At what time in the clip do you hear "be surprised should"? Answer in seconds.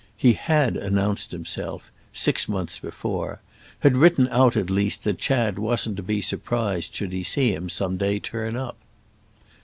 6.01-7.11